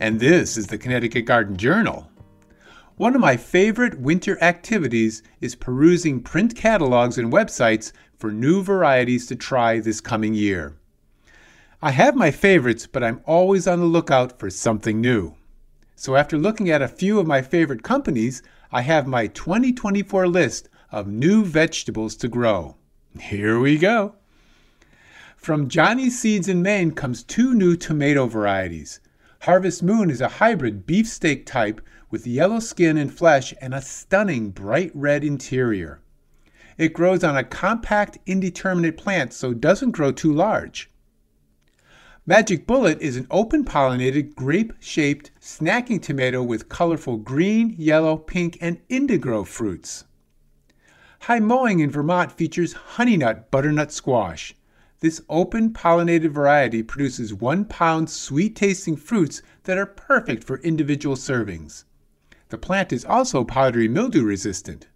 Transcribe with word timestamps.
and 0.00 0.20
this 0.20 0.56
is 0.56 0.68
the 0.68 0.78
Connecticut 0.78 1.24
Garden 1.24 1.56
Journal. 1.56 2.08
One 2.96 3.14
of 3.14 3.20
my 3.20 3.36
favorite 3.36 4.00
winter 4.00 4.42
activities 4.42 5.22
is 5.40 5.54
perusing 5.54 6.20
print 6.20 6.56
catalogs 6.56 7.18
and 7.18 7.32
websites 7.32 7.92
for 8.16 8.32
new 8.32 8.62
varieties 8.62 9.26
to 9.26 9.36
try 9.36 9.78
this 9.78 10.00
coming 10.00 10.34
year. 10.34 10.76
I 11.80 11.92
have 11.92 12.16
my 12.16 12.32
favorites, 12.32 12.86
but 12.86 13.04
I'm 13.04 13.20
always 13.24 13.68
on 13.68 13.78
the 13.78 13.86
lookout 13.86 14.38
for 14.38 14.50
something 14.50 15.00
new. 15.00 15.34
So 15.94 16.16
after 16.16 16.36
looking 16.36 16.70
at 16.70 16.82
a 16.82 16.88
few 16.88 17.20
of 17.20 17.26
my 17.26 17.42
favorite 17.42 17.82
companies, 17.82 18.42
I 18.72 18.82
have 18.82 19.06
my 19.06 19.28
2024 19.28 20.26
list 20.26 20.68
of 20.90 21.06
new 21.06 21.44
vegetables 21.44 22.16
to 22.16 22.28
grow. 22.28 22.76
Here 23.20 23.58
we 23.58 23.78
go. 23.78 24.14
From 25.36 25.68
Johnny's 25.68 26.18
Seeds 26.18 26.48
in 26.48 26.62
Maine 26.62 26.90
comes 26.90 27.22
two 27.22 27.54
new 27.54 27.76
tomato 27.76 28.26
varieties. 28.26 29.00
Harvest 29.42 29.84
Moon 29.84 30.10
is 30.10 30.20
a 30.20 30.28
hybrid 30.28 30.84
beefsteak 30.84 31.46
type 31.46 31.80
with 32.10 32.26
yellow 32.26 32.58
skin 32.58 32.96
and 32.96 33.12
flesh 33.12 33.54
and 33.60 33.72
a 33.72 33.80
stunning 33.80 34.50
bright 34.50 34.90
red 34.94 35.22
interior. 35.22 36.00
It 36.76 36.92
grows 36.92 37.22
on 37.22 37.36
a 37.36 37.44
compact, 37.44 38.18
indeterminate 38.26 38.96
plant, 38.96 39.32
so 39.32 39.54
doesn't 39.54 39.92
grow 39.92 40.10
too 40.10 40.32
large. 40.32 40.90
Magic 42.26 42.66
Bullet 42.66 43.00
is 43.00 43.16
an 43.16 43.28
open 43.30 43.64
pollinated, 43.64 44.34
grape 44.34 44.72
shaped 44.80 45.30
snacking 45.40 46.02
tomato 46.02 46.42
with 46.42 46.68
colorful 46.68 47.16
green, 47.16 47.74
yellow, 47.78 48.16
pink, 48.16 48.58
and 48.60 48.80
indigo 48.88 49.44
fruits. 49.44 50.04
High 51.20 51.40
Mowing 51.40 51.78
in 51.78 51.90
Vermont 51.90 52.32
features 52.32 52.74
Honeynut 52.96 53.50
butternut 53.50 53.92
squash. 53.92 54.54
This 55.00 55.20
open 55.28 55.72
pollinated 55.72 56.32
variety 56.32 56.82
produces 56.82 57.32
one 57.32 57.64
pound 57.64 58.10
sweet 58.10 58.56
tasting 58.56 58.96
fruits 58.96 59.42
that 59.62 59.78
are 59.78 59.86
perfect 59.86 60.42
for 60.42 60.58
individual 60.58 61.14
servings. 61.14 61.84
The 62.48 62.58
plant 62.58 62.92
is 62.92 63.04
also 63.04 63.44
powdery 63.44 63.86
mildew 63.86 64.24
resistant. 64.24 64.88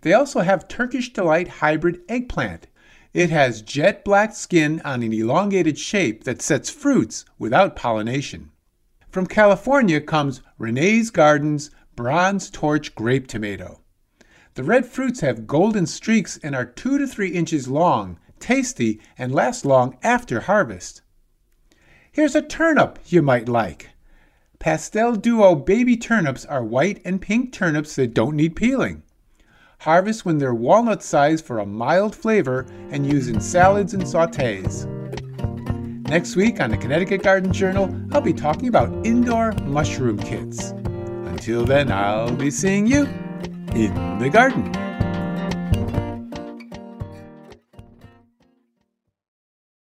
They 0.00 0.12
also 0.12 0.40
have 0.40 0.66
Turkish 0.66 1.12
Delight 1.12 1.46
hybrid 1.46 2.00
eggplant. 2.08 2.66
It 3.14 3.30
has 3.30 3.62
jet 3.62 4.04
black 4.04 4.34
skin 4.34 4.82
on 4.84 5.04
an 5.04 5.12
elongated 5.12 5.78
shape 5.78 6.24
that 6.24 6.42
sets 6.42 6.68
fruits 6.68 7.24
without 7.38 7.76
pollination. 7.76 8.50
From 9.08 9.28
California 9.28 10.00
comes 10.00 10.42
Renee's 10.58 11.10
Gardens 11.10 11.70
Bronze 11.94 12.50
Torch 12.50 12.94
Grape 12.96 13.28
Tomato. 13.28 13.82
The 14.54 14.64
red 14.64 14.84
fruits 14.84 15.20
have 15.20 15.46
golden 15.46 15.86
streaks 15.86 16.40
and 16.42 16.56
are 16.56 16.64
2 16.64 16.98
to 16.98 17.06
3 17.06 17.28
inches 17.28 17.68
long 17.68 18.18
tasty, 18.40 19.00
and 19.18 19.34
last 19.34 19.64
long 19.64 19.96
after 20.02 20.40
harvest. 20.40 21.02
Here's 22.12 22.34
a 22.34 22.42
turnip 22.42 22.98
you 23.06 23.22
might 23.22 23.48
like. 23.48 23.90
Pastel 24.58 25.16
Duo 25.16 25.54
baby 25.54 25.96
turnips 25.96 26.44
are 26.46 26.64
white 26.64 27.02
and 27.04 27.20
pink 27.20 27.52
turnips 27.52 27.96
that 27.96 28.14
don't 28.14 28.36
need 28.36 28.56
peeling. 28.56 29.02
Harvest 29.80 30.24
when 30.24 30.38
they're 30.38 30.54
walnut 30.54 31.02
sized 31.02 31.44
for 31.44 31.58
a 31.58 31.66
mild 31.66 32.16
flavor 32.16 32.66
and 32.90 33.06
use 33.06 33.28
in 33.28 33.40
salads 33.40 33.92
and 33.92 34.02
sautés. 34.02 34.86
Next 36.08 36.36
week 36.36 36.60
on 36.60 36.70
the 36.70 36.78
Connecticut 36.78 37.22
Garden 37.22 37.52
Journal, 37.52 37.94
I'll 38.12 38.20
be 38.20 38.32
talking 38.32 38.68
about 38.68 39.04
indoor 39.04 39.52
mushroom 39.64 40.18
kits. 40.18 40.70
Until 40.70 41.64
then, 41.64 41.92
I'll 41.92 42.34
be 42.34 42.50
seeing 42.50 42.86
you 42.86 43.06
in 43.74 44.18
the 44.18 44.30
garden. 44.32 44.85